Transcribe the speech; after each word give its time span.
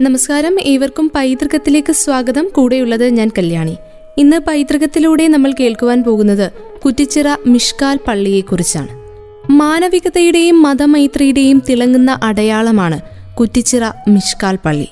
നമസ്കാരം. 0.00 0.60
ഏവർക്കും 0.60 1.10
പൈതൃകത്തിലേക്ക് 1.14 1.92
സ്വാഗതം. 1.92 2.48
കൂടെയുള്ളത് 2.54 3.08
ഞാൻ 3.08 3.30
കല്യാണി. 3.38 3.76
ഇന്ന് 4.18 4.36
പൈതൃകത്തിലൂടെ 4.36 5.28
നമ്മൾ 5.28 5.52
കേൾക്കുവാൻ 5.60 6.04
പോകുന്നത് 6.04 6.50
കുറ്റിച്ചിറ 6.84 7.24
മിഷ്കാൽ 7.46 7.98
പള്ളിയെക്കുറിച്ചാണ്. 8.08 8.88
മാനവികതയുടെയും 9.50 10.62
മതമൈത്രിയുടെയും 10.62 11.62
തിളങ്ങുന്ന 11.68 12.18
അടയാളമാണ് 12.22 13.00
കുറ്റിച്ചിറ 13.40 13.84
മിഷ്കാൽ 14.08 14.58
പള്ളി. 14.64 14.88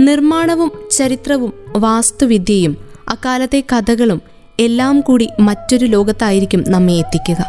നിർമ്മാണവും 0.00 0.72
ചരിത്രവും 0.90 1.52
വാസ്തുവിദ്യയും 1.76 2.76
അക്കാലത്തെ 3.08 3.62
കഥകളും 3.72 4.22
എല്ലാം 4.60 5.00
കൂടി 5.00 5.28
മറ്റൊരു 5.40 5.86
ലോകത്തായിരിക്കും 5.86 6.64
നമ്മെ 6.68 6.92
എത്തിക്കുക. 6.92 7.44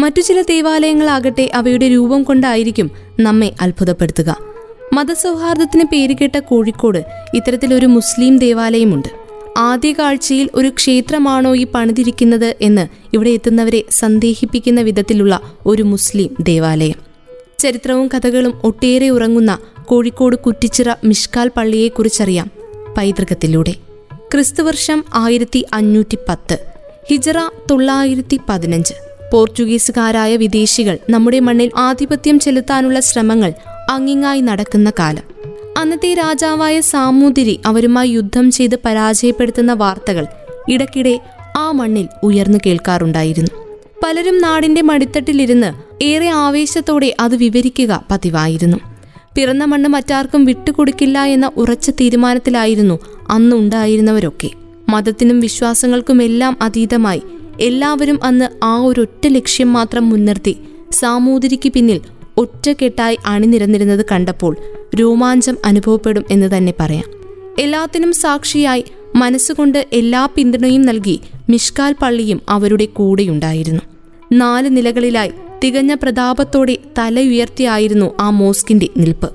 മറ്റു 0.00 0.20
ചില 0.20 0.42
ദേവാലയങ്ങളാകട്ടെ 0.42 1.50
അവയുടെ 1.54 1.92
രൂപം 1.92 2.22
കൊണ്ടായിരിക്കും 2.22 2.90
നമ്മെ 3.20 3.52
അത്ഭുതപ്പെടുത്തുക. 3.60 4.49
മതസൗഹാർദ്ദത്തിന് 5.00 5.84
പേരുകേട്ട 5.92 6.38
കോഴിക്കോട് 6.38 7.04
ഇത്തരത്തിലൊരു 7.34 7.86
മുസ്ലിം 7.86 8.38
ദേവാലയമുണ്ട്. 8.38 9.08
ആദ്യ 9.56 9.92
കാഴ്ചയിൽ 9.92 10.50
ഒരു 10.54 10.68
ക്ഷേത്രമാണോ 10.68 11.56
ഈ 11.56 11.66
പണിതിരിക്കുന്നത് 11.66 12.56
എന്ന് 12.60 12.88
ഇവിടെ 13.14 13.30
എത്തുന്നവരെ 13.30 13.84
സന്ദേഹിപ്പിക്കുന്ന 13.90 14.80
വിധത്തിലുള്ള 14.80 15.40
ഒരു 15.66 15.82
മുസ്ലിം 15.82 16.36
ദേവാലയം. 16.40 16.98
ചരിത്രവും 17.58 18.10
കഥകളും 18.14 18.60
ഒട്ടേറെ 18.64 19.08
ഉറങ്ങുന്ന 19.08 19.58
കോഴിക്കോട് 19.84 20.36
കുറ്റിച്ചിറ 20.36 20.90
മിഷ്കാൽ 21.04 21.50
പള്ളിയെക്കുറിച്ചറിയാം 21.56 22.50
പൈതൃകത്തിലൂടെ. 22.96 23.74
ക്രിസ്തുവർഷം 24.34 25.04
ആയിരത്തി 25.14 25.66
അഞ്ഞൂറ്റി 25.72 26.18
പത്ത് 26.28 26.58
ഹിജറ 27.10 27.38
തൊള്ളായിരത്തി 27.70 28.40
പതിനഞ്ച് 28.48 28.94
പോർച്ചുഗീസുകാരായ 29.32 30.36
വിദേശികൾ 30.36 30.98
നമ്മുടെ 31.10 31.40
മണ്ണിൽ 31.40 31.70
ആധിപത്യം 31.76 32.38
ചെലുത്താനുള്ള 32.38 33.00
ശ്രമങ്ങൾ 33.00 33.52
അങ്ങിങ്ങായി 33.90 34.40
നടക്കുന്ന 34.40 34.92
കാലം. 34.98 35.22
അന്നത്തെ 35.78 36.14
രാജാവായ 36.14 36.80
സാമൂതിരി 36.80 37.60
അവരുമായി 37.66 38.08
യുദ്ധം 38.08 38.50
ചെയ്ത് 38.50 38.78
പരാജയപ്പെടുത്തുന്ന 38.84 39.72
വാർത്തകൾ 39.72 40.26
ഇടയ്ക്കിടെ 40.68 41.20
ആ 41.56 41.70
മണ്ണിൽ 41.70 42.06
ഉയർന്നു 42.22 42.58
കേൾക്കാറുണ്ടായിരുന്നു. 42.66 43.50
പലരും 44.04 44.40
നാടിന്റെ 44.40 44.82
മടിത്തട്ടിലിരുന്ന് 44.82 45.70
ഏറെ 46.04 46.28
ആവേശത്തോടെ 46.28 47.16
അത് 47.20 47.36
വിവരിക്കുക 47.36 48.04
പതിവായിരുന്നു. 48.10 48.76
പിറന്ന 49.34 49.64
മണ്ണ് 49.64 49.88
മറ്റാർക്കും 49.88 50.44
വിട്ടുകൊടുക്കില്ല 50.44 51.24
എന്ന 51.24 51.50
ഉറച്ച 51.56 51.90
തീരുമാനത്തിലായിരുന്നു 51.90 52.98
അന്നുണ്ടായിരുന്നവരൊക്കെ 53.30 54.50
മതത്തിനും 54.88 55.40
വിശ്വാസങ്ങൾക്കുമെല്ലാം 55.40 56.56
അതീതമായി 56.62 57.22
എല്ലാവരും 57.60 58.24
അന്ന് 58.24 58.64
ആ 58.64 58.76
ഒരൊറ്റ 58.80 59.26
ലക്ഷ്യം 59.26 59.72
മാത്രം 59.72 60.10
മുൻനിർത്തി 60.10 60.58
സാമൂതിരിക്ക് 60.92 61.72
പിന്നിൽ 61.72 62.00
ഒറ്റക്കെട്ടായി 62.40 63.18
അണിനിരന്നിരുന്നത് 63.26 64.04
കണ്ടപ്പോൾ 64.12 64.56
രോമാഞ്ചം 64.94 65.56
അനുഭവപ്പെടും 65.64 66.24
എന്ന് 66.30 66.56
തന്നെ 66.56 66.74
പറയാം. 66.80 67.04
എല്ലാത്തിനും 67.58 68.12
സാക്ഷിയായി 68.12 68.84
മനസ്സുകൊണ്ട് 69.16 69.86
എല്ലാ 69.92 70.28
പിന്തുണയും 70.34 70.82
നൽകി 70.82 71.20
മിഷ്കാൽ 71.50 71.94
പള്ളിയും 72.02 72.40
അവരുടെ 72.48 72.84
കൂടെയുണ്ടായിരുന്നു. 72.84 73.82
നാല് 74.32 74.76
നിലകളിലായി 74.76 75.32
തികഞ്ഞ 75.64 75.94
പ്രതാപത്തോടെ 75.94 76.78
തലയുയർത്തിയായിരുന്നു 76.98 78.14
ആ 78.20 78.30
മോസ്കിന്റെ 78.30 78.88
നിൽപ്പ്. 78.96 79.30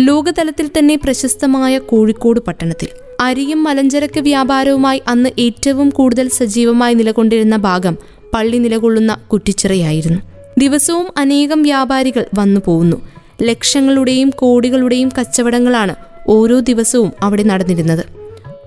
ലോകതലത്തിൽ 0.00 0.70
തന്നെ 0.78 0.94
പ്രശസ്തമായ 1.04 1.78
കോഴിക്കോട് 1.78 2.40
പട്ടണത്തിൽ. 2.40 2.88
അരിയും 3.20 3.62
മലഞ്ചരക്ക് 3.62 4.20
വ്യാപാരവുമായി 4.20 5.02
അന്ന് 5.08 5.30
ഏറ്റവും 5.38 5.90
കൂടുതൽ 5.90 6.28
സജീവമായി 6.28 6.94
നിലകൊണ്ടിരുന്ന 6.94 7.56
ഭാഗം 7.56 7.96
പള്ളി 8.34 8.56
നിലകൊള്ളുന്ന 8.56 9.14
കുറ്റിച്ചിറയായിരുന്നു. 9.32 10.20
ദിവസവും 10.60 11.06
അനേകം 11.16 11.62
വ്യാപാരികൾ 11.62 12.26
വന്നു 12.38 12.60
പോകുന്നു. 12.64 13.08
ലക്ഷങ്ങളുടെയും 13.42 14.30
കോടികളുടെയും 14.30 15.10
കച്ചവടങ്ങളാണ് 15.20 15.94
ഓരോ 16.28 16.58
ദിവസവും 16.58 17.12
അവിടെ 17.22 17.42
നടന്നിരുന്നത്. 17.42 18.04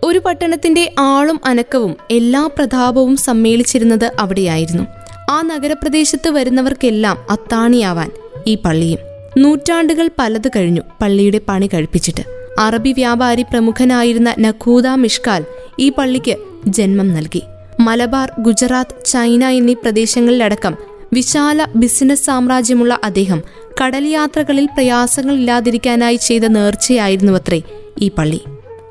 ഒരു 0.04 0.20
പട്ടണത്തിന്റെ 0.20 0.94
ആളും 1.00 1.40
അനക്കവും 1.46 1.96
എല്ലാ 2.12 2.50
പ്രതാപവും 2.58 3.16
സമ്മേളിച്ചിരുന്നത് 3.16 4.12
അവിടെയായിരുന്നു. 4.20 4.84
ആ 5.32 5.42
നഗരപ്രദേശത്ത് 5.42 6.30
വരുന്നവർക്കെല്ലാം 6.30 7.18
അത്താണിയാവാൻ 7.30 8.12
ഈ 8.48 8.56
പള്ളിയും 8.56 9.00
നൂറ്റാണ്ടുകൾ 9.38 10.10
പലത് 10.20 10.48
കഴിഞ്ഞു 10.48 10.82
പള്ളിയുടെ 11.02 11.42
പണി 11.48 11.70
കഴിപ്പിച്ചിട്ട്. 11.74 12.24
അറബി 12.60 12.92
വ്യാപാരി 12.92 13.42
പ്രമുഖനായിരുന്ന 13.42 14.36
നഖൂദ 14.40 14.88
മിഷ്കാൽ 14.88 15.46
ഈ 15.80 15.90
പള്ളിക്ക് 15.90 16.36
ജന്മം 16.68 17.14
നൽകി. 17.14 17.44
മലബാർ 17.80 18.32
ഗുജറാത്ത് 18.40 19.06
ചൈന 19.06 19.46
എന്നീ 19.46 19.74
പ്രദേശങ്ങളിലടക്കം 19.74 20.93
വിശാല 21.14 21.68
ബിസിനസ് 21.76 22.26
സാമ്രാജ്യമുള്ള 22.26 23.00
അദ്ദേഹം 23.04 23.42
കടൽ 23.84 24.06
യാത്രകളിൽ 24.06 24.66
പ്രയാസങ്ങളില്ലാതിരിക്കാനായി 24.66 26.16
ചെയ്ത 26.16 26.42
നേർച്ചയായിരുന്നു 26.42 27.34
അത്രേ 27.34 27.62
ഈ 28.02 28.12
പള്ളി. 28.18 28.42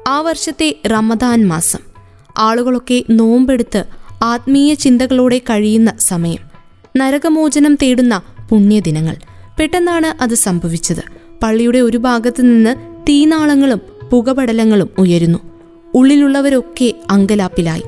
ആ 0.08 0.20
വർഷത്തെ 0.20 0.78
റമദാൻ 0.86 1.48
മാസം. 1.48 1.78
ആളുകളൊക്കെ 2.38 3.04
നോമ്പെടുത്ത് 3.10 3.84
ആത്മീയ 4.22 4.74
ചിന്തകളോടെ 4.74 5.38
കഴിയുന്ന 5.38 5.92
സമയം. 5.98 6.38
നരകമോചനം 6.96 7.74
തേടുന്ന 7.74 8.22
പുണ്യദിനങ്ങൾ. 8.50 9.16
പെട്ടെന്നാണ് 9.58 10.22
അത് 10.22 10.34
സംഭവിച്ചത്. 10.34 11.02
പള്ളിയുടെ 11.42 11.78
ഒരു 11.78 11.98
ഭാഗത്ത് 11.98 12.42
നിന്ന് 12.42 12.76
തീനാളങ്ങളും 13.08 13.80
പുകപടലങ്ങളും 14.10 14.90
ഉയരുന്നു. 14.98 15.38
ഉള്ളിലുള്ളവരൊക്കെ 15.94 16.94
അങ്കലാപ്പിലായി. 17.10 17.82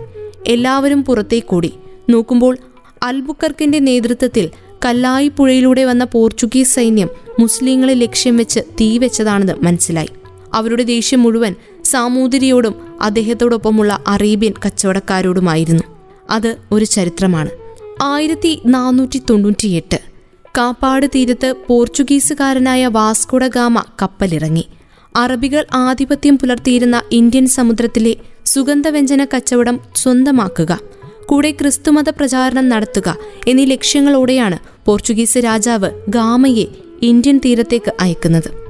എല്ലാവരും 0.47 1.05
പുറത്തേക്കൂടി. 1.05 1.73
നോക്കുമ്പോൾ 2.11 2.59
അൽബുക്കർക്കിന്റെ 3.05 3.79
നേതൃത്വത്തിൽ 3.79 4.51
കല്ലായി 4.85 5.29
പുഴയിലൂടെ 5.29 5.85
വന്ന 5.85 6.05
പോർച്ചുഗീസ് 6.05 6.75
സൈന്യം 6.75 7.09
മുസ്ലിങ്ങളെ 7.41 7.95
ലക്ഷ്യം 7.95 8.37
വെച്ച് 8.37 8.61
തീവെച്ചതാണെന്ന് 8.61 9.53
മനസ്സിലായി. 9.63 10.09
അവരുടെ 10.55 10.83
ദേഷ്യം 10.83 11.23
മുഴുവൻ 11.23 11.55
സാമൂതിരിയോടും 11.85 12.75
അദ്ദേഹത്തോടൊപ്പമുള്ള 13.01 14.05
അറേബ്യൻ 14.07 14.53
കച്ചവടക്കാരോടുമായിരുന്നു. 14.67 15.83
അത് 16.31 16.57
ഒരു 16.73 16.85
ചരിത്രമാണ്. 16.85 17.51
ആയിരത്തി 18.03 18.61
നാനൂറ്റി 18.67 19.23
തൊണ്ണൂറ്റിയെട്ട് 19.31 20.01
കാപ്പാട് 20.59 21.07
തീരത്ത് 21.07 21.55
പോർച്ചുഗീസുകാരനായ 21.69 22.87
വാസ്കോഡ 22.87 23.47
ഗാമ 23.47 23.83
കപ്പലിറങ്ങി. 24.03 24.67
അറബികൾ 25.17 25.67
ആധിപത്യം 25.75 26.39
പുലർത്തിയിരുന്ന 26.39 27.03
ഇന്ത്യൻ 27.13 27.47
സമുദ്രത്തിലെ 27.47 28.17
സുഗന്ധവ്യഞ്ജന 28.45 29.25
കച്ചവടം 29.25 29.81
സ്വന്തമാക്കുക 29.97 30.79
കൂടെ 31.27 31.51
ക്രിസ്തുമത 31.51 32.09
പ്രചാരണം 32.09 32.69
നടത്തുക 32.69 33.17
എന്നീ 33.49 33.65
ലക്ഷ്യങ്ങളോടെയാണ് 33.65 34.59
പോർച്ചുഗീസ് 34.87 35.37
രാജാവ് 35.37 35.91
ഗാമയെ 36.09 36.67
ഇന്ത്യൻ 37.03 37.41
തീരത്തേക്ക് 37.45 37.93
അയക്കുന്നത്. 38.01 38.65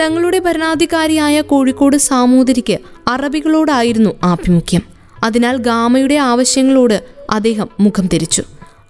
തങ്ങളുടെ 0.00 0.38
ഭരണാധികാരിയായ 0.38 1.40
കോഴിക്കോട് 1.40 1.96
സാമൂതിരിക്ക് 1.96 2.78
അറബികളോടായിരുന്നു 3.08 4.10
ആഭിമുഖ്യം. 4.24 4.82
അതിനാൽ 5.24 5.56
ഗാമയുടെ 5.56 6.14
ആവശ്യങ്ങളോട് 6.14 7.04
അദ്ദേഹം 7.30 7.68
മുഖം 7.80 8.08
തിരിച്ചു. 8.12 8.42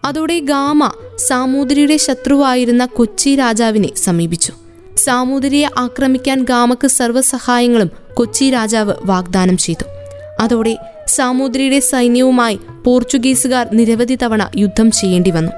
അതോടെ 0.05 0.39
ഗാമ 0.39 0.91
സാമൂതിരിയുടെ 1.17 1.97
ശത്രുവായിരുന്ന 1.97 2.87
കൊച്ചി 2.87 3.37
രാജാവിനെ 3.37 3.89
സമീപിച്ചു. 3.97 4.53
സാമൂതിരിയെ 4.97 5.69
ആക്രമിക്കാൻ 5.79 6.43
ഗാമക്ക് 6.43 6.89
സർവസഹായങ്ങളും 6.89 7.91
കൊച്ചി 8.15 8.51
രാജാവ് 8.51 8.95
വാഗ്ദാനം 9.05 9.57
ചെയ്തു. 9.57 9.94
അതോടെ 10.41 10.79
സാമൂതിരിയുടെ 11.09 11.81
സൈന്യവുമായി 11.81 12.61
പോർച്ചുഗീസുകാർ 12.85 13.69
നിരവധി 13.73 14.19
തവണ 14.23 14.51
യുദ്ധം 14.57 14.91
ചെയ്യേണ്ടി 14.91 15.31
വന്നു. 15.31 15.53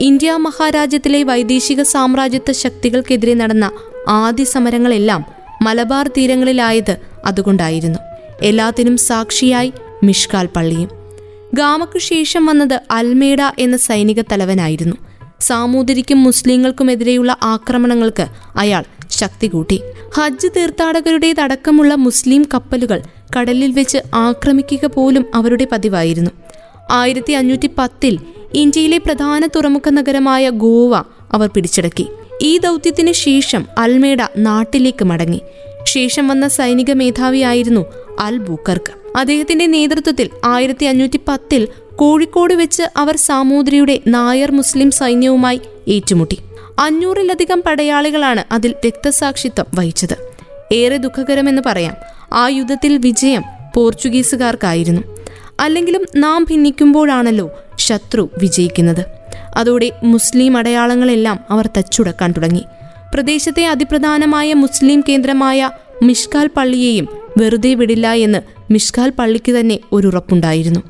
ഇന്ത്യ 0.00 0.32
മഹാരാജ്യത്തിലെ 0.32 1.22
വൈദേശിക 1.22 1.82
സാമ്രാജ്യത്വ 1.82 2.52
ശക്തികൾക്കെതിരെ 2.52 3.34
നടന്ന 3.34 3.70
ആദ്യ 4.08 4.44
സമരങ്ങളെല്ലാം 4.44 5.24
മലബാർ 5.62 6.08
തീരങ്ങളിലായത് 6.08 6.96
അതുകൊണ്ടായിരുന്നു. 7.24 7.98
എല്ലാത്തിനും 8.42 8.96
സാക്ഷിയായി 8.96 9.72
മിഷ്കാൽ 10.02 10.46
പള്ളിയും. 10.46 10.88
ഗാമക്കു 11.54 11.98
ശേഷം 11.98 12.46
വന്നത് 12.46 12.80
അൽമേഡ 12.90 13.38
എന്ന 13.58 13.76
സൈനിക 13.76 14.20
തലവനായിരുന്നു. 14.20 14.96
സാമൂതിരിക്കും 15.40 16.22
മുസ്ലിങ്ങൾക്കുമെതിരെയുള്ള 16.22 17.36
ആക്രമണങ്ങൾക്ക് 17.42 18.26
അയാൾ 18.56 18.84
ശക്തി 19.10 19.46
കൂട്ടി. 19.46 19.82
ഹജ്ജ് 20.14 20.48
തീർത്ഥാടകരുടേതടക്കമുള്ള 20.56 21.94
മുസ്ലിം 21.94 22.46
കപ്പലുകൾ 22.54 23.00
കടലിൽ 23.36 23.72
വെച്ച് 23.72 23.98
ആക്രമിക്കുക 24.14 24.86
പോലും 24.86 25.26
അവരുടെ 25.34 25.66
പതിവായിരുന്നു. 25.72 26.30
ആയിരത്തി 26.90 27.32
അഞ്ഞൂറ്റി 27.32 27.70
പത്തിൽ 27.78 28.18
ഇന്ത്യയിലെ 28.54 28.98
പ്രധാന 28.98 29.46
തുറമുഖ 29.46 29.90
നഗരമായ 29.90 30.50
ഗോവ 30.50 30.96
അവർ 31.32 31.48
പിടിച്ചടക്കി. 31.48 32.06
ഈ 32.42 32.58
ദൗത്യത്തിന് 32.58 33.12
ശേഷം 33.12 33.66
അൽമേഡ 33.78 34.18
നാട്ടിലേക്ക് 34.36 35.04
മടങ്ങി. 35.04 35.40
ശേഷം 35.84 36.28
വന്ന 36.28 36.48
സൈനിക 36.48 36.92
മേധാവിയായിരുന്നു 36.92 37.86
അൽ 38.18 38.38
ബൂക്കർക്ക്. 38.38 39.18
അദ്ദേഹത്തിന്റെ 39.18 39.66
നേതൃത്വത്തിൽ 39.66 40.30
ആയിരത്തി 40.44 40.86
അഞ്ഞൂറ്റി 40.86 41.20
പത്തിൽ 41.28 41.68
കോഴിക്കോട് 41.96 42.54
വെച്ച് 42.54 42.82
അവർ 42.96 43.16
സാമൂതിരിയുടെ 43.16 44.00
നായർ 44.06 44.50
മുസ്ലിം 44.50 44.90
സൈന്യവുമായി 44.90 45.60
ഏറ്റുമുട്ടി. 45.88 46.38
അഞ്ഞൂറിലധികം 46.78 47.62
പടയാളികളാണ് 47.66 48.44
അതിൽ 48.52 48.74
രക്തസാക്ഷിത്വം 48.86 49.66
വഹിച്ചത്. 49.74 50.31
ഏറെ 50.72 50.96
ദുഃഖകരമെന്ന് 50.96 51.62
പറയാം. 51.66 51.94
ആ 52.32 52.48
യുദ്ധത്തിൽ 52.48 52.98
വിജയം 52.98 53.42
പോർച്ചുഗീസുകാർക്കായിരുന്നു. 53.74 55.02
അല്ലെങ്കിലും 55.60 56.06
നാം 56.16 56.46
ഭിന്നിക്കുമ്പോഴാണല്ലോ 56.50 57.50
ശത്രു 57.78 58.30
വിജയിക്കുന്നത്. 58.42 59.06
അതോടെ 59.56 59.92
മുസ്ലിം 60.02 60.56
അടയാളങ്ങളെല്ലാം 60.56 61.40
അവർ 61.50 61.68
തച്ചുടക്കാൻ 61.76 62.32
തുടങ്ങി. 62.32 62.64
പ്രദേശത്തെ 63.14 63.66
അതിപ്രധാനമായ 63.66 64.54
മുസ്ലിം 64.54 65.04
കേന്ദ്രമായ 65.08 65.70
മിഷ്കാൽ 66.02 66.50
പള്ളിയെയും 66.56 67.08
വെറുതെ 67.38 67.74
വിടില്ല 67.74 68.12
എന്ന് 68.12 68.38
മിഷ്കാൽ 68.72 69.10
പള്ളിക്ക് 69.10 69.52
തന്നെ 69.52 69.78
ഒരു 69.92 70.06
ഉറപ്പുണ്ടായിരുന്നു 70.06 70.80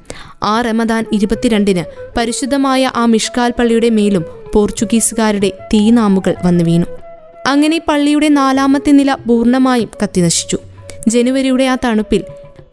ആ 0.43 0.61
റമദാൻ 0.61 1.05
ഇരുപത്തിരണ്ടിന് 1.13 1.85
പരിശുദ്ധമായ 2.17 2.91
ആ 2.97 3.07
മിഷ്കാൽ 3.07 3.53
പള്ളിയുടെ 3.59 3.91
മേലും 3.91 4.25
പോർച്ചുഗീസുകാരുടെ 4.55 5.53
തീനാമുകൾ 5.75 6.35
വന്നു 6.45 6.65
വീണു 6.65 6.87
അങ്ങനെ 7.47 7.81
പള്ളിയുടെ 7.89 8.29
നാലാമത്തെ 8.29 8.93
നില 8.93 9.15
പൂർണമായും 9.15 9.89
കത്തിനശിച്ചു. 10.03 10.59
ജനുവരിയുടെ 11.09 11.65
ആ 11.65 11.77
തണുപ്പിൽ 11.85 12.25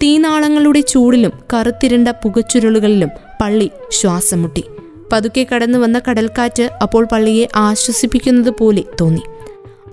തീനാളങ്ങളുടെ 0.04 0.82
ചൂടിലും 0.82 1.32
കറുത്തിരണ്ട 1.54 2.08
പുകച്ചുരുളുകളിലും 2.08 3.10
പള്ളി 3.42 3.72
ശ്വാസം 3.92 4.42
മുട്ടി 4.42 4.64
പതുക്കെ 5.12 5.48
കടന്നു 5.56 5.80
വന്ന 5.80 6.02
കടൽക്കാറ്റ് 6.10 6.64
അപ്പോൾ 6.82 7.06
പള്ളിയെ 7.06 7.48
ആശ്വസിപ്പിക്കുന്നത് 7.56 8.54
പോലെ 8.60 8.84
തോന്നി. 9.02 9.22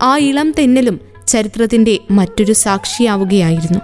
ആ 0.01 0.17
ഇളം 0.17 0.51
തെന്നലും 0.51 0.99
ചരിത്രത്തിന്റെ 1.27 1.99
മറ്റൊരു 2.11 2.53
സാക്ഷിയാവുകയായിരുന്നു. 2.53 3.79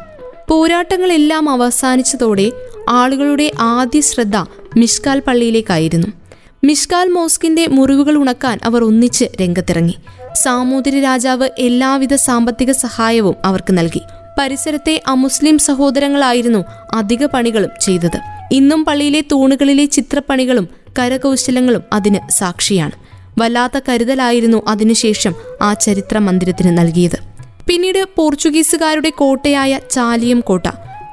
പോരാട്ടങ്ങളെല്ലാം 0.49 1.49
അവസാനിച്ചതോടെ 1.49 2.51
ആളുകളുടെ 2.89 3.51
ആദ്യ 3.59 4.01
ശ്രദ്ധ 4.01 4.35
മിഷ്കാൽ 4.77 5.19
പള്ളിയിലേക്കായിരുന്നു. 5.19 6.07
മിഷ്കാൽ 6.63 7.09
മോസ്കിന്റെ 7.09 7.67
മുറിവുകൾ 7.67 8.17
ഉണക്കാൻ 8.17 8.59
അവർ 8.63 8.83
ഒന്നിച്ച് 8.83 9.25
രംഗത്തിറങ്ങി. 9.41 9.95
സാമൂതിരി 10.35 11.01
രാജാവ് 11.01 11.49
എല്ലാവിധ 11.59 12.15
സാമ്പത്തിക 12.15 12.71
സഹായവും 12.71 13.35
അവർക്ക് 13.45 13.77
നൽകി. 13.77 14.01
പരിസരത്തെ 14.39 15.01
അമുസ്ലിം 15.07 15.57
സഹോദരങ്ങളായിരുന്നു 15.57 16.65
അധിക 16.93 17.25
പണികളും 17.25 17.69
ചെയ്തത്. 17.81 18.19
ഇന്നും 18.51 18.85
പള്ളിയിലെ 18.85 19.21
തൂണുകളിലെ 19.21 19.85
ചിത്രപ്പണികളും 19.85 20.69
കരകൗശലങ്ങളും 20.99 21.81
അതിന് 21.93 22.31
സാക്ഷിയാണ്. 22.31 22.91
വല്ലാത്ത 23.37 23.79
കരുതലായിരുന്നു 23.89 24.61
അതിനുശേഷം 24.67 25.35
ആ 25.61 25.73
ചരിത്ര 25.73 26.17
മന്ദിരത്തിന് 26.17 26.77
നൽകിയത്. 26.77 27.17
പിന്നീട് 27.67 28.05
പോർച്ചുഗീസുകാരുടെ 28.15 29.09
കോട്ടയായ 29.09 29.79
ചാലിയം 29.91 30.39
കോട്ട 30.39 30.67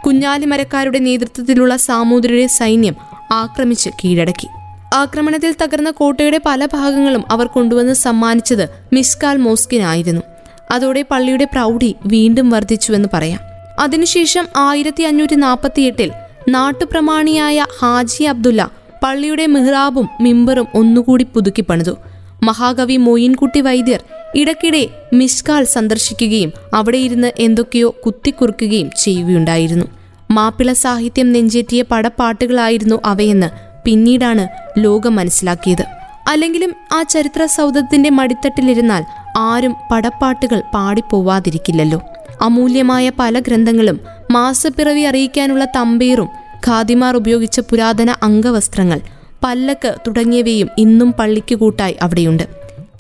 കുഞ്ഞാലിമരക്കാരുടെ 0.06 0.98
നേതൃത്വത്തിലുള്ള 0.98 1.76
സാമൂതിരിയുടെ 1.76 2.46
സൈന്യം 2.46 2.94
ആക്രമിച്ച് 3.32 3.90
കീഴടക്കി. 3.90 4.48
ആക്രമണത്തിൽ 4.94 5.54
തകർന്ന 5.62 5.90
കോട്ടയുടെ 5.90 6.40
പല 6.46 6.66
ഭാഗങ്ങളും 6.66 7.24
അവർ 7.30 7.46
കൊണ്ടുവന്ന് 7.46 7.92
സമ്മാനിച്ചത് 7.92 8.68
മിസ്കാൽ 8.92 9.36
മോസ്കിനായിരുന്നു. 9.36 10.22
അതോടെ 10.70 11.04
പള്ളിയുടെ 11.10 11.44
പ്രൗഢി 11.44 11.96
വീണ്ടും 12.06 12.50
വർദ്ധിച്ചുവെന്ന് 12.50 13.08
പറയാം. 13.12 13.40
അതിനുശേഷം 13.80 14.46
ആയിരത്തി 14.56 15.02
അഞ്ഞൂറ്റി 15.02 15.34
നാൽപ്പത്തി 15.34 15.82
എട്ടിൽ 15.82 16.12
നാട്ടുപ്രമാണിയായ 16.48 17.66
ഹാജി 17.78 18.22
അബ്ദുല്ല 18.24 18.70
പള്ളിയുടെ 19.02 19.46
മെഹ്റാബും 19.46 20.08
മിമ്പറും 20.20 20.66
ഒന്നുകൂടി 20.74 21.24
പുതുക്കി 21.24 21.62
പണിതു. 21.62 21.98
മഹാകവി 22.42 22.96
മൊയിൻകുട്ടി 22.96 23.60
വൈദ്യർ 23.60 24.00
ഇടയ്ക്കിടെ 24.34 24.88
മിസ്കാൽ 25.12 25.64
സന്ദർശിക്കുകയും 25.64 26.52
അവിടെ 26.74 26.98
ഇരുന്ന് 26.98 27.32
എന്തൊക്കെയോ 27.38 27.94
കുത്തിക്കുറുക്കുകയും 28.06 28.90
ചെയ്യുകയുണ്ടായിരുന്നു. 28.98 29.84
മാപ്പിള 30.30 30.72
സാഹിത്യം 30.72 31.32
നെഞ്ചേറ്റിയ 31.32 31.82
പടപ്പാട്ടുകളായിരുന്നു 31.82 33.00
അവയെന്ന് 33.04 33.69
പിന്നീടാണ് 33.84 34.48
ലോകം 34.78 35.16
മനസ്സിലാക്കിയത്. 35.16 35.84
അല്ലെങ്കിലും 36.28 36.72
ആ 36.92 37.02
ചരിത്ര 37.02 37.46
സൗധത്തിന്റെ 37.46 38.10
മടിത്തട്ടിലിരുന്നാൽ 38.10 39.04
ആരും 39.36 39.76
പടപ്പാട്ടുകൾ 39.92 40.62
പാടിപ്പോവാതിരിക്കില്ലല്ലോ. 40.74 42.02
അമൂല്യമായ 42.40 43.12
പല 43.18 43.38
ഗ്രന്ഥങ്ങളും 43.38 44.00
മാസപ്പിറവി 44.30 45.00
അറിയിക്കാനുള്ള 45.00 45.64
തമ്പീറും 45.64 46.28
ഖാദിമാർ 46.66 47.16
ഉപയോഗിച്ച 47.16 47.60
പുരാതന 47.60 48.14
അംഗവസ്ത്രങ്ങൾ 48.22 49.00
പല്ലക്ക് 49.44 49.94
തുടങ്ങിയവയും 50.06 50.68
ഇന്നും 50.78 51.12
പള്ളിക്ക് 51.12 51.54
കൂട്ടായി 51.54 51.96
അവിടെയുണ്ട്. 52.02 52.42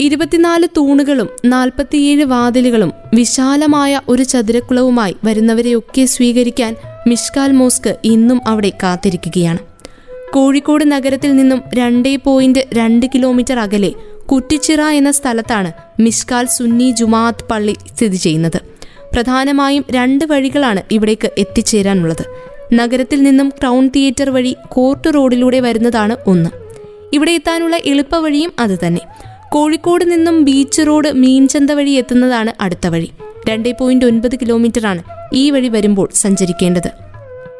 ഇരുപത്തിനാല് 0.00 0.66
തൂണുകളും 0.76 1.28
നാൽപ്പത്തിയേഴ് 1.44 2.24
വാതിലുകളും 2.24 2.92
വിശാലമായ 3.14 4.00
ഒരു 4.08 4.22
ചതുരക്കുളവുമായി 4.22 5.16
വരുന്നവരെയൊക്കെ 5.24 6.04
സ്വീകരിക്കാൻ 6.04 6.76
മിഷ്കാൽ 7.06 7.52
മോസ്ക് 7.52 7.96
ഇന്നും 8.04 8.40
അവിടെ 8.46 8.72
കാത്തിരിക്കുകയാണ്. 8.82 9.69
കോഴിക്കോട് 10.34 10.92
നഗരത്തിൽ 10.92 11.36
നിന്നും 11.36 11.62
രണ്ടേ 11.74 12.16
പോയിന്റ് 12.16 12.60
രണ്ട് 12.74 13.06
കിലോമീറ്റർ 13.06 13.58
അകലെ 13.58 13.92
കുറ്റിച്ചിറ 14.32 14.80
എന്ന 14.80 15.10
സ്ഥലത്താണ് 15.10 15.72
മിഷ്കാൽ 16.00 16.46
സുന്നി 16.46 16.90
ജുമാഅത്ത് 16.90 17.44
പള്ളി 17.50 17.76
സ്ഥിതി 17.94 18.16
ചെയ്യുന്നത്. 18.16 18.60
പ്രധാനമായും 19.12 19.84
രണ്ട് 19.90 20.24
വഴികളാണ് 20.24 20.82
ഇവിടേക്ക് 20.90 21.30
എത്തിച്ചേരാനുള്ളത്. 21.38 22.24
നഗരത്തിൽ 22.74 23.22
നിന്നും 23.22 23.48
ക്രൗൺ 23.48 23.88
തിയേറ്റർ 23.88 24.30
വഴി 24.30 24.56
കോർട്ട് 24.68 25.14
റോഡിലൂടെ 25.14 25.60
വരുന്നതാണ് 25.60 26.16
ഒന്ന്. 26.26 26.50
ഇവിടെ 27.12 27.30
എത്താനുള്ള 27.30 27.76
എളുപ്പ 27.84 28.16
വഴിയും 28.16 28.52
അത് 28.58 28.78
തന്നെ. 28.86 29.00
കോഴിക്കോട് 29.48 30.10
നിന്നും 30.10 30.44
ബീച്ച് 30.44 30.82
റോഡ് 30.86 31.12
മീൻചന്ത 31.12 31.70
വഴി 31.70 31.90
എത്തുന്നതാണ് 31.90 32.52
അടുത്ത 32.60 32.86
വഴി. 32.86 33.10
രണ്ടേ 33.48 33.72
പോയിന്റ് 33.72 34.04
ഒൻപത് 34.04 34.36
കിലോമീറ്ററാണ് 34.36 35.02
ഈ 35.32 35.50
വഴി 35.50 35.68
വരുമ്പോൾ 35.68 36.08
സഞ്ചരിക്കേണ്ടത്. 36.14 36.90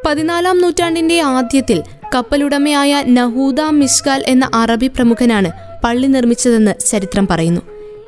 പതിനാലാം 0.05 0.61
നൂറ്റാണ്ടിന്റെ 0.61 1.21
ആദ്യത്തിൽ 1.21 1.83
കപ്പലുടമയായ 2.15 3.03
നഹൂദ 3.07 3.61
മിസ്കാൽ 3.61 4.23
എന്ന 4.27 4.49
അറബി 4.53 4.87
പ്രമുഖനാണ് 4.87 5.51
പള്ളി 5.83 6.07
നിർമ്മിച്ചതെന്ന് 6.07 6.85
ചരിത്രം 6.85 7.27
പറയുന്നു. 7.27 7.61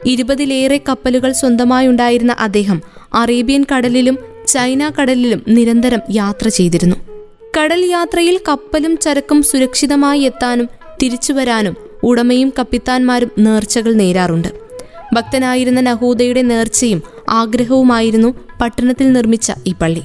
ഇരുപതിലേറെ 0.05 0.81
കപ്പലുകൾ 0.89 1.31
സ്വന്തമായുണ്ടായിരുന്ന 1.31 2.35
അദ്ദേഹം 2.39 2.81
അറേബ്യൻ 3.13 3.65
കടലിലും 3.75 4.17
ചൈന 4.47 4.91
കടലിലും 5.01 5.43
നിരന്തരം 5.47 5.99
യാത്ര 6.11 6.47
ചെയ്തിരുന്നു. 6.47 6.95
കടൽ 7.59 7.85
യാത്രയിൽ 7.85 8.39
കപ്പലും 8.47 8.97
ചരക്കും 8.97 9.43
സുരക്ഷിതമായി 9.43 10.19
എത്താനും 10.19 10.69
തിരിച്ചുവരാനും 11.03 11.75
ഉടമയും 12.03 12.53
കപ്പിത്താന്മാരും 12.59 13.31
നേർച്ചകൾ 13.39 13.93
നേരാറുണ്ട്. 13.93 14.47
ഭക്തനായിരുന്ന 15.13 15.81
നഹൂദയുടെ 15.81 16.41
നേർച്ചയും 16.41 17.03
ആഗ്രഹവുമായിരുന്നു 17.29 18.35
പട്ടണത്തിൽ 18.61 19.11
നിർമ്മിച്ച 19.11 19.51
ഈ 19.67 19.73
പള്ളി. 19.81 20.01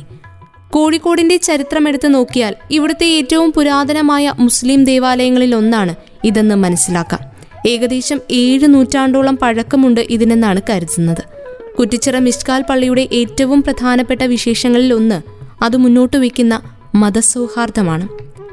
കോഴിക്കോടിന്റെ 0.72 1.36
ചരിത്രം 1.36 1.88
എടുത്തു 1.88 2.08
നോക്കിയാൽ 2.08 2.54
ഇവിടുത്തെ 2.70 3.06
ഏറ്റവും 3.06 3.52
പുരാതനമായ 3.52 4.32
മുസ്ലിം 4.38 4.84
ദേവാലയങ്ങളിൽ 4.84 5.54
ഒന്നാണ് 5.54 5.94
ഇതെന്ന് 6.24 6.54
മനസ്സിലാക്കാം. 6.54 7.20
ഏകദേശം 7.66 8.20
ഏഴ് 8.30 8.66
നൂറ്റാണ്ടോളം 8.74 9.36
പഴക്കമുണ്ട് 9.36 10.00
ഇതിനെന്നാണ് 10.00 10.60
കരുതുന്നത്. 10.70 11.22
കുറ്റിച്ചിറ 11.78 12.18
മിസ്കാൽ 12.18 12.62
പള്ളിയുടെ 12.70 13.08
ഏറ്റവും 13.12 13.62
പ്രധാനപ്പെട്ട 13.62 14.22
വിശേഷങ്ങളിൽ 14.22 14.92
ഒന്ന് 14.92 15.22
അത് 15.64 15.76
മുന്നോട്ട് 15.76 16.16
വയ്ക്കുന്ന 16.16 16.60
മതസൗഹാർദ്ദമാണ്. 16.94 18.08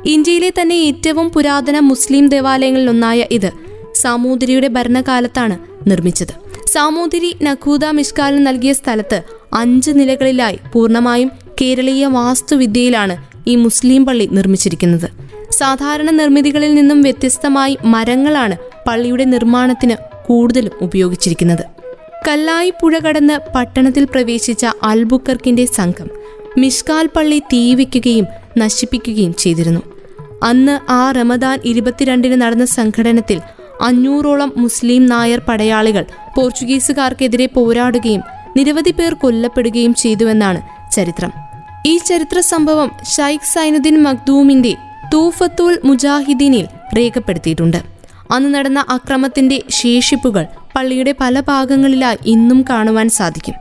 ഇന്ത്യയിലെ 0.06 0.52
തന്നെ 0.62 0.76
ഏറ്റവും 0.76 1.30
പുരാതന 1.30 1.80
മുസ്ലിം 1.80 2.28
ദേവാലയങ്ങളിൽ 2.28 2.90
ഒന്നായ 2.90 3.26
ഇത് 3.32 3.52
സാമൂതിരിയുടെ 3.96 4.68
ഭരണകാലത്താണ് 4.68 5.58
നിർമ്മിച്ചത്. 5.90 6.34
സാമൂതിരി 6.74 7.36
നഖൂദ 7.42 7.86
മിസ്കാലിന് 7.86 8.48
നൽകിയ 8.48 8.74
സ്ഥലത്ത് 8.74 9.22
അഞ്ച് 9.54 9.92
നിലകളിലായി 9.92 10.60
പൂർണമായും 10.74 11.45
കേരളീയ 11.62 12.06
വാസ്തുവിദ്യയിലാണ് 12.06 13.16
ഈ 13.48 13.56
മുസ്ലിം 13.56 14.06
പള്ളി 14.06 14.30
നിർമ്മിച്ചിരിക്കുന്നത്. 14.32 15.10
സാധാരണ 15.52 16.10
നിർമ്മിതികളിൽ 16.12 16.76
നിന്നും 16.76 17.02
വ്യത്യസ്തമായി 17.02 17.78
മരങ്ങളാണ് 17.86 18.56
പള്ളിയുടെ 18.88 19.24
നിർമ്മാണത്തിന് 19.24 19.96
കൂടുതലും 20.28 20.72
ഉപയോഗിച്ചിരിക്കുന്നത്. 20.82 21.64
കല്ലായി 22.28 22.74
പുഴ 22.82 23.00
കടന്ന് 23.00 23.40
പട്ടണത്തിൽ 23.56 24.04
പ്രവേശിച്ച 24.04 24.66
അൽബുക്കർക്കിന്റെ 24.84 25.66
സംഘം 25.66 26.10
മിഷ്കാൽ 26.58 27.10
പള്ളി 27.16 27.40
തീവയ്ക്കുകയും 27.40 28.28
നശിപ്പിക്കുകയും 28.58 29.34
ചെയ്തിരുന്നു. 29.34 29.82
അന്ന് 30.44 30.92
ആ 30.92 31.12
റമദാൻ 31.12 31.60
ഇരുപത്തിരണ്ടിന് 31.66 32.42
നടന്ന 32.42 32.66
സംഘടനത്തിൽ 32.66 33.42
അഞ്ഞൂറോളം 33.82 34.54
മുസ്ലിം 34.58 35.06
നായർ 35.06 35.40
പടയാളികൾ 35.40 36.06
പോർച്ചുഗീസുകാർക്കെതിരെ 36.36 37.46
പോരാടുകയും 37.46 38.22
നിരവധി 38.58 38.92
പേർ 38.92 39.14
കൊല്ലപ്പെടുകയും 39.14 39.94
ചെയ്തുവെന്നാണ് 39.94 40.92
ചരിത്രം. 40.92 41.45
ഈ 41.86 41.98
ചരിത്ര 41.98 42.40
സംഭവം 42.40 42.92
ഷൈഖ് 43.16 43.50
സൈനുദ്ദീൻ 43.54 44.04
മഖ്ദൂമിന്റെ 44.04 44.76
തൂഫത്തുൽ 45.14 45.80
മുജാഹിദീനിൽ 45.86 46.66
രേഖപ്പെടുത്തിയിട്ടുണ്ട്. 46.98 47.78
അന്ന് 48.32 48.56
നടന്ന 48.56 48.86
അക്രമത്തിന്റെ 48.90 49.64
ശേഷിപ്പുകൾ 49.70 50.46
പള്ളിയുടെ 50.76 51.16
പല 51.22 51.40
ഭാഗങ്ങളിലായി 51.40 52.18
ഇന്നും 52.26 52.66
കാണുവാൻ 52.70 53.10
സാധിക്കും. 53.10 53.54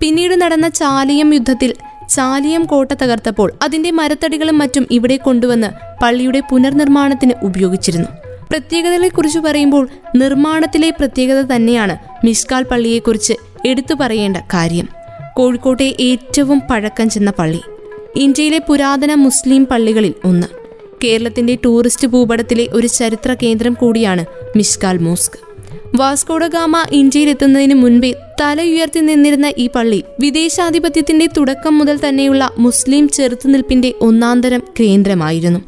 പിന്നീട് 0.00 0.40
നടന്ന 0.40 0.68
ചാലിയം 0.68 1.34
യുദ്ധത്തിൽ 1.34 1.74
ചാലിയം 2.08 2.64
കോട്ട 2.64 2.92
തകർത്തപ്പോൾ 2.92 3.52
അതിന്റെ 3.62 3.90
മരത്തടികളും 3.90 4.58
മറ്റും 4.58 4.86
ഇവിടെ 4.90 5.16
കൊണ്ടുവന്ന് 5.16 5.70
പള്ളിയുടെ 6.02 6.40
പുനർനിർമ്മാണത്തിന് 6.50 7.32
ഉപയോഗിച്ചിരുന്നു. 7.42 8.08
പ്രത്യേകതകളെക്കുറിച്ച് 8.50 9.38
പറയുമ്പോൾ 9.38 9.88
നിർമ്മാണത്തിലെ 10.16 10.90
പ്രത്യേകത 10.90 11.40
തന്നെയാണ് 11.40 11.96
മിസ്കാൽ 12.26 12.62
പള്ളിയെക്കുറിച്ച് 12.62 13.34
എടുത്തു 13.66 13.94
പറയേണ്ട 13.94 14.36
കാര്യം. 14.54 14.97
കോഴിക്കോട്ടെ 15.38 15.96
ഏറ്റവും 16.00 16.62
പഴക്കം 16.70 17.10
ചെന്ന 17.10 17.32
പള്ളി. 17.38 17.60
ഇന്ത്യയിലെ 18.16 18.58
പുരാതന 18.58 19.14
മുസ്ലിം 19.14 19.66
പള്ളികളിൽ 19.66 20.14
ഒന്ന്. 20.24 20.46
കേരളത്തിന്റെ 21.04 21.58
ടൂറിസ്റ്റ് 21.64 22.08
ഭൂപടത്തിലെ 22.08 22.68
ഒരു 22.72 22.86
ചരിത്ര 22.86 23.36
കേന്ദ്രം 23.42 23.74
കൂടിയാണ് 23.74 24.24
മിഷ്കാൽ 24.56 24.98
മോസ്ക്. 24.98 25.38
വാസ്കോഡഗാമ 25.94 26.84
ഇന്ത്യയിലെത്തുന്നതിന് 26.92 27.74
മുൻപേ 27.74 28.14
തല 28.40 28.62
ഉയർത്തി 28.62 29.00
നിന്നിരുന്ന 29.00 29.52
ഈ 29.58 29.68
പള്ളി 29.74 30.04
വിദേശാധിപത്യത്തിന്റെ 30.20 31.26
തുടക്കം 31.26 31.78
മുതൽ 31.78 32.08
തന്നെയുള്ള 32.08 32.50
മുസ്ലിം 32.58 33.08
ചെറുത്തുനിൽപ്പിന്റെ 33.08 33.94
ഒന്നാന്തരം 34.00 34.62
കേന്ദ്രമായിരുന്നു. 34.80 35.60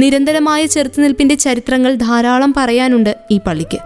നിരന്തരമായ 0.00 0.66
ചെറുത്തുനിൽപ്പിന്റെ 0.66 1.34
ചരിത്രങ്ങൾ 1.34 1.94
ധാരാളം 1.94 2.54
പറയാനുണ്ട് 2.56 3.16
ഈ 3.30 3.40
പള്ളിക്ക്. 3.46 3.78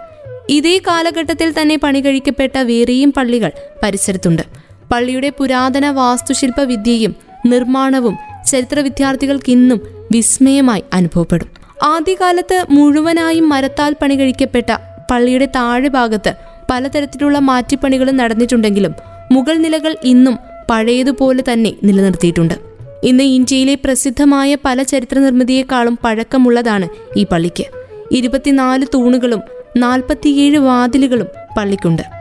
ഇതേ 0.48 0.78
കാലഘട്ടത്തിൽ 0.78 1.54
തന്നെ 1.60 1.76
പണി 1.76 2.00
കഴിക്കപ്പെട്ട 2.00 2.58
വേറെയും 2.58 3.12
പള്ളികൾ 3.12 3.52
പരിസരത്തുണ്ട്. 3.82 4.65
പള്ളിയുടെ 4.92 5.30
പുരാതന 5.30 5.90
വാസ്തുശില്പ 5.90 6.60
വിദ്യയും 6.60 7.16
നിർമ്മാണവും 7.46 8.16
ചരിത്ര 8.46 8.80
വിദ്യാർത്ഥികൾക്ക് 8.80 9.52
ഇന്നും 9.52 9.80
വിസ്മയമായി 10.12 10.82
അനുഭവപ്പെടും. 10.92 11.48
ആദ്യകാലത്ത് 11.82 12.66
മുഴുവനായും 12.70 13.48
മരത്താൽ 13.48 13.96
പണി 14.02 14.14
കഴിക്കപ്പെട്ട 14.14 14.76
പള്ളിയുടെ 15.10 15.46
താഴെ 15.46 15.88
ഭാഗത്ത് 15.88 16.34
പലതരത്തിലുള്ള 16.70 17.38
മാറ്റിപ്പണികളും 17.38 18.16
നടന്നിട്ടുണ്ടെങ്കിലും 18.16 18.94
മുഗൾ 19.32 19.56
നിലകൾ 19.56 19.96
ഇന്നും 20.04 20.38
പഴയതുപോലെ 20.70 21.44
തന്നെ 21.52 21.72
നിലനിർത്തിയിട്ടുണ്ട്. 21.84 22.54
ഇന്ന് 23.02 23.22
ഇന്ത്യയിലെ 23.22 23.74
പ്രസിദ്ധമായ 23.74 24.56
പല 24.64 24.82
ചരിത്ര 24.82 25.18
നിർമ്മിതിയെക്കാളും 25.18 25.98
പഴക്കമുള്ളതാണ് 26.04 26.88
ഈ 27.16 27.24
പള്ളിക്ക്. 27.24 27.64
ഇരുപത്തിനാല് 28.12 28.86
തൂണുകളും 28.94 29.42
നാൽപ്പത്തിയേഴ് 29.76 30.58
വാതിലുകളും 30.58 31.26
പള്ളിക്കുണ്ട്. 31.56 32.15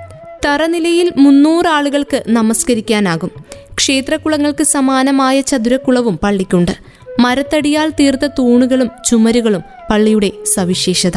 തറനിലയിൽ 0.46 1.12
മുന്നൂറ് 1.18 1.68
ആളുകൾക്ക് 1.68 2.24
നമസ്കരിക്കാനാകും. 2.28 3.32
ക്ഷേത്രക്കുളങ്ങൾക്ക് 3.74 4.64
സമാനമായ 4.64 5.42
ചതുരക്കുളവും 5.42 6.20
പള്ളിക്കുണ്ട്. 6.24 6.72
മരത്തടിയാൽ 7.20 7.90
തീർത്ത 7.90 8.26
തൂണുകളും 8.26 8.90
ചുമരുകളും 9.06 9.62
പള്ളിയുടെ 9.92 10.32
സവിശേഷത. 10.54 11.12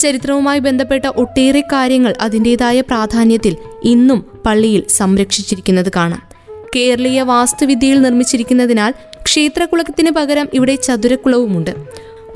ചരിത്രവുമായി 0.00 0.58
ബന്ധപ്പെട്ട 0.58 1.06
ഒട്ടേറെ 1.06 1.60
കാര്യങ്ങൾ 1.60 2.14
അതിന്റെതായ 2.20 2.80
പ്രാധാന്യത്തിൽ 2.80 3.56
ഇന്നും 3.84 4.24
പള്ളിയിൽ 4.46 4.82
സംരക്ഷിച്ചിരിക്കുന്നത് 4.88 5.92
കാണാം. 5.96 6.22
കേരളീയ 6.76 7.22
വാസ്തുവിദ്യയിൽ 7.22 8.02
നിർമ്മിച്ചിരിക്കുന്നതിനാൽ 8.02 8.94
ക്ഷേത്രകുളത്തിന് 9.22 10.10
പകരം 10.10 10.48
ഇവിടെ 10.54 10.74
ചതുരക്കുളവുമുണ്ട്. 10.74 11.70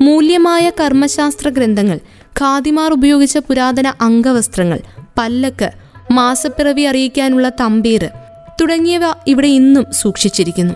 മൂല്യമായ 0.01 0.71
കർമ്മശാസ്ത്ര 0.79 1.49
ഗ്രന്ഥങ്ങൾ 1.49 1.99
ഖാദിമാർ 2.41 2.91
ഉപയോഗിച്ച 2.91 3.37
പുരാതന 3.37 3.93
അംഗവസ്ത്രങ്ങൾ 4.01 4.79
പല്ലക്ക് 5.17 5.88
മാസപ്പിറവി 6.11 6.81
അറിയിക്കാനുള്ള 6.81 7.49
തമ്പീര് 7.49 8.09
തുടങ്ങിയവ 8.61 9.01
ഇവിടെ 9.27 9.47
ഇന്നും 9.47 9.85
സൂക്ഷിച്ചിരിക്കുന്നു. 9.91 10.73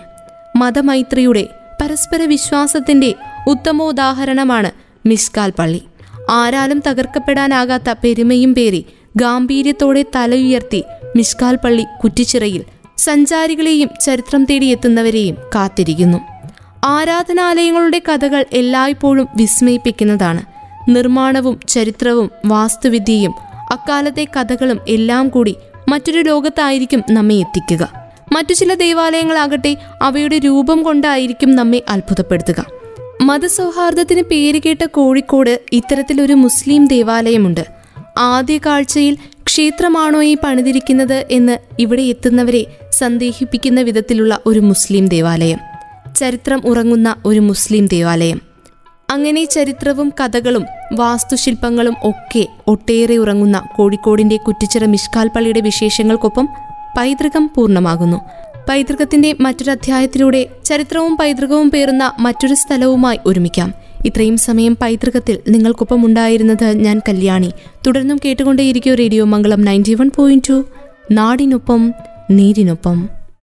മതമൈത്രിയുടെ 0.56 1.48
പരസ്പര 1.82 2.22
വിശ്വാസത്തിന്റെ 2.22 3.14
ഉത്തമോദാഹരണമാണ് 3.48 4.70
മിസ്കാൽ 5.06 5.52
പള്ളി. 5.58 5.82
ആരാലും 6.30 6.82
തകർക്കപ്പെടാനാകാത്ത 6.86 7.94
പെരുമയും 8.04 8.54
പേരി 8.54 8.86
ഗാംഭീര്യത്തോടെ 9.16 10.04
തലയുയർത്തി 10.16 10.84
മിസ്കാൽ 11.16 11.56
പള്ളി 11.56 11.86
കുറ്റിച്ചിറയിൽ 12.04 12.64
സഞ്ചാരികളെയും 12.98 13.90
ചരിത്രം 14.00 14.44
തേടിയെത്തുന്നവരെയും 14.44 15.36
കാത്തിരിക്കുന്നു. 15.54 16.18
ആരാധനാലയങ്ങളുടെ 16.84 18.02
കഥകൾ 18.08 18.44
എല്ലായ്പ്പോഴും 18.52 19.28
വിസ്മയിപ്പിക്കുന്നതാണ്. 19.36 20.42
നിർമ്മാണവും 20.88 21.60
ചരിത്രവും 21.68 22.30
വാസ്തുവിദ്യയും 22.46 23.34
അക്കാലത്തെ 23.74 24.24
കഥകളും 24.36 24.80
എല്ലാം 24.88 25.28
കൂടി 25.28 25.54
മറ്റൊരു 25.88 26.20
ലോകത്തായിരിക്കും 26.20 27.02
നമ്മെ 27.10 27.34
എത്തിക്കുക. 27.34 27.92
മറ്റു 28.32 28.52
ചില 28.52 28.74
ദേവാലയങ്ങളാകട്ടെ 28.74 29.76
അവയുടെ 30.02 30.38
രൂപം 30.38 30.82
കൊണ്ടായിരിക്കും 30.82 31.56
നമ്മെ 31.56 31.82
അത്ഭുതപ്പെടുത്തുക. 31.88 32.60
മതസൗഹാർദ്ദത്തിന് 33.20 34.22
പേരുകേട്ട 34.22 34.84
കോഴിക്കോട് 34.84 35.60
ഇത്തരത്തിലൊരു 35.72 36.34
മുസ്ലിം 36.34 36.86
ദേവാലയമുണ്ട്. 36.86 37.64
ആദ്യ 38.18 38.58
കാഴ്ചയിൽ 38.58 39.14
ക്ഷേത്രമാണോ 39.46 40.22
ഈ 40.22 40.36
പണിതിരിക്കുന്നത് 40.44 41.26
എന്ന് 41.30 41.58
ഇവിടെ 41.78 42.02
എത്തുന്നവരെ 42.02 42.62
സന്ദേഹിപ്പിക്കുന്ന 42.92 43.80
വിധത്തിലുള്ള 43.80 44.38
ഒരു 44.46 44.60
മുസ്ലിം 44.60 45.08
ദേവാലയം. 45.08 45.60
ചരിത്രം 46.16 46.62
ഉറങ്ങുന്ന 46.64 47.16
ഒരു 47.24 47.40
മുസ്ലിം 47.40 47.86
ദേവാലയം. 47.86 48.53
അങ്ങനെ 49.10 49.44
ചരിത്രവും 49.44 50.12
കഥകളും 50.20 50.64
വാസ്തുശില്പങ്ങളും 50.92 51.94
ഒക്കെ 52.02 52.46
ഒട്ടേറെ 52.66 53.16
ഉറങ്ങുന്ന 53.16 53.62
കോഴിക്കോടിന്റെ 53.76 54.36
കുറ്റിച്ചിറ 54.36 54.84
മിഷ്കാൽ 54.84 55.28
പള്ളിയുടെ 55.28 55.60
വിശേഷങ്ങൾക്കൊപ്പം 55.60 56.48
പൈതൃകം 56.98 57.50
പൂർണമാകുന്നു. 57.54 58.20
പൈതൃകത്തിന്റെ 58.68 59.36
മറ്റൊരധ്യായത്തിലൂടെ 59.40 60.46
ചരിത്രവും 60.64 61.16
പൈതൃകവും 61.16 61.70
പേറുന്ന 61.70 62.12
മറ്റൊരു 62.20 62.54
സ്ഥലവുമായി 62.54 63.18
ഒരുമിക്കാം. 63.26 63.74
ഇത്രയും 64.04 64.36
സമയം 64.36 64.76
പൈതൃകത്തിൽ 64.82 65.38
നിങ്ങൾക്കൊപ്പം 65.48 66.06
ഉണ്ടായിരുന്നത് 66.06 66.64
ഞാൻ 66.64 67.00
കല്യാണി. 67.08 67.52
തുടർന്നും 67.86 68.20
കേട്ടുകൊണ്ടേയിരിക്കും 68.24 68.94
radio 68.94 69.24
Mangalam 69.24 69.60
ninety 69.60 69.94
one 69.94 70.10
point 70.16 70.48
two. 70.48 70.64
നാടിനൊപ്പം 71.10 71.92
നീരിനൊപ്പം. 72.30 73.23